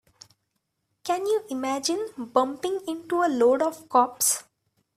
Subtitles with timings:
[1.03, 4.41] Can you imagine bumping into a load of cops?